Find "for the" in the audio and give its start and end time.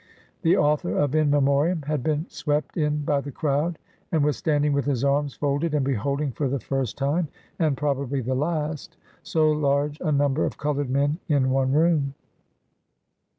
6.31-6.59